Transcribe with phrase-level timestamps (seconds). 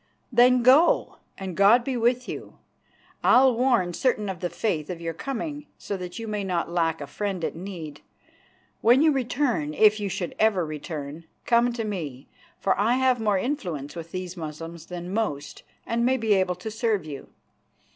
[0.31, 2.57] "Then go, and God be with you.
[3.23, 7.01] I'll warn certain of the faithful of your coming, so that you may not lack
[7.01, 8.01] a friend at need.
[8.81, 12.27] When you return, if you should ever return, come to me,
[12.59, 16.71] for I have more influence with these Moslems than most, and may be able to
[16.71, 17.29] serve you.